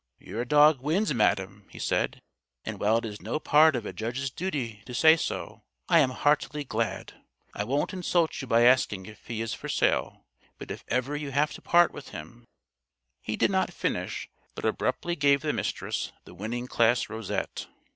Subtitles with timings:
[0.17, 2.23] "Your dog wins, Madam," he said,
[2.65, 6.09] "and while it is no part of a judge's duty to say so, I am
[6.09, 7.13] heartily glad.
[7.53, 10.25] I won't insult you by asking if he is for sale,
[10.57, 12.45] but if ever you have to part with him"
[13.27, 17.67] He did not finish, but abruptly gave the Mistress the "Winning Class" rosette.